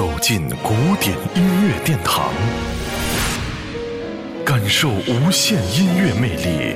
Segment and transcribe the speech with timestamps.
[0.00, 2.32] 走进古典音乐殿堂，
[4.46, 6.74] 感受无限音乐魅力。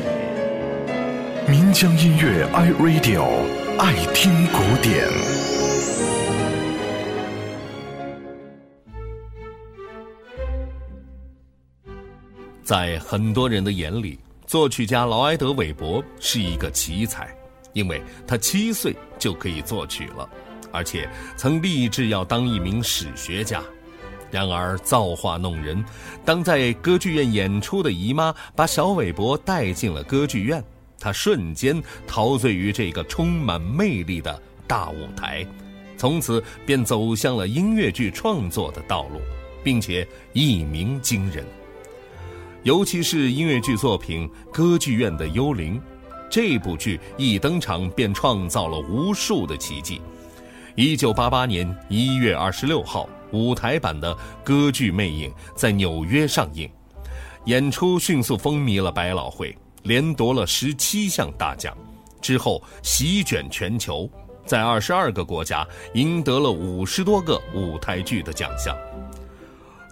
[1.48, 3.24] 民江音乐 iRadio
[3.78, 5.08] 爱听古典。
[12.62, 17.34] 在很多人的眼里，作曲家劳埃德·韦伯是一个奇才，
[17.72, 20.28] 因为他七岁就可以作曲了。
[20.74, 23.62] 而且曾立志要当一名史学家，
[24.28, 25.82] 然而造化弄人，
[26.24, 30.62] 当在歌剧院演出的姨妈把小韦伯带进了歌剧院，
[30.98, 35.46] 他瞬间陶醉于这个充满魅力的大舞台，
[35.96, 39.20] 从此便走向了音乐剧创作的道路，
[39.62, 41.44] 并且一鸣惊人。
[42.64, 45.76] 尤其是音乐剧作品《歌剧院的幽灵》，
[46.28, 50.00] 这部剧一登场便创造了无数的奇迹。
[50.76, 56.68] 一九八八年一月二十六号，舞台版的歌剧《魅影》在纽约上映，
[57.44, 61.76] 演出迅速风靡了百老汇，连夺了十七项大奖，
[62.20, 64.10] 之后席卷全球，
[64.44, 65.64] 在二十二个国家
[65.94, 68.76] 赢得了五十多个舞台剧的奖项。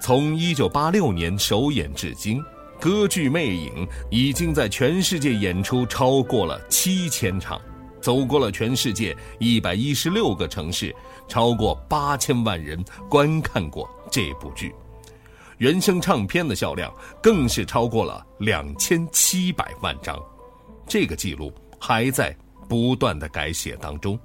[0.00, 2.42] 从一九八六年首演至今，
[2.80, 7.60] 歌剧《魅影》已经在全世界演出超过了七千场。
[8.03, 10.95] 走过了全世界一百一十六个城市，
[11.28, 14.75] 超过八千万人观看过这部剧，
[15.59, 20.20] 原声唱片的销量更是超过了两千七百万张，
[20.86, 22.36] 这个记录还在
[22.69, 24.19] 不断的改写当中。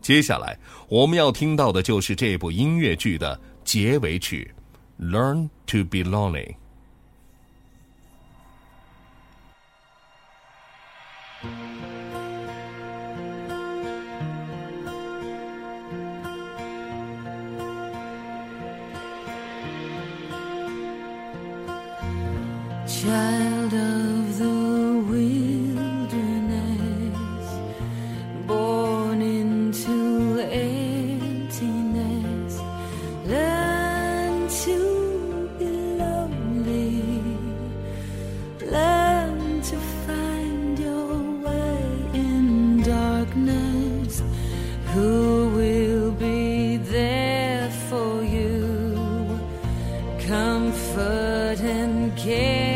[0.00, 0.58] 接下来
[0.88, 4.52] 我们要听到的就是这部音乐剧的结尾曲
[5.04, 6.46] 《Learn to Be Lonely》。
[23.02, 26.18] child of the wilderness,
[28.46, 31.82] born into emptiness,
[33.26, 34.76] learn to
[35.58, 37.02] be lonely,
[38.70, 39.76] learn to
[40.06, 41.82] find your way
[42.14, 44.22] in darkness.
[44.94, 48.60] Who will be there for you?
[50.24, 52.71] Comfort and care.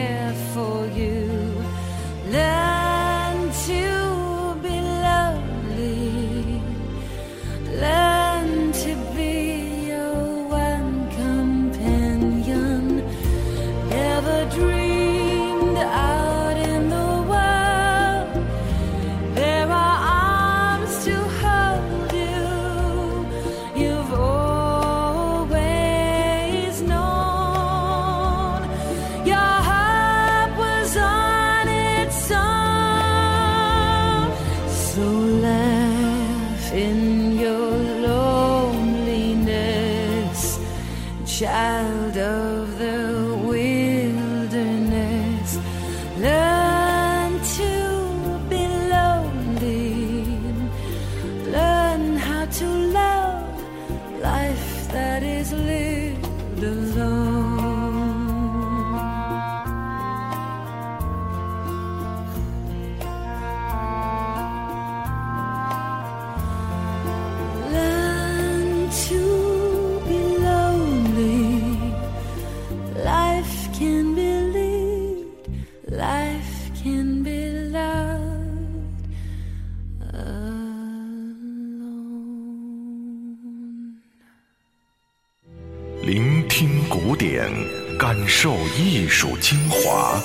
[86.03, 87.51] 聆听古典
[87.99, 90.21] 感受艺术精华，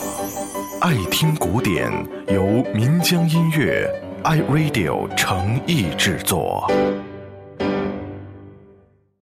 [0.79, 1.91] 爱听古典，
[2.27, 3.89] 由民江音乐
[4.23, 6.69] iRadio 诚意制作。